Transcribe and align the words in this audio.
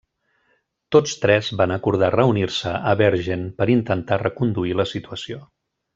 Tots 0.95 1.11
tres 1.25 1.49
van 1.59 1.73
acordar 1.75 2.09
reunir-se 2.15 2.73
a 2.93 2.95
Bergen 3.03 3.45
per 3.61 3.69
intentar 3.75 4.19
reconduir 4.23 4.77
la 4.81 4.87
situació. 4.95 5.39